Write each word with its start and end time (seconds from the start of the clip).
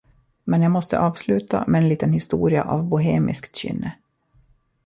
Men 0.43 0.61
jag 0.61 0.71
måste 0.71 0.99
avsluta 0.99 1.63
med 1.67 1.83
en 1.83 1.89
liten 1.89 2.13
historia 2.13 2.63
av 2.63 2.83
bohemiskt 2.83 3.55
kynne. 3.55 3.93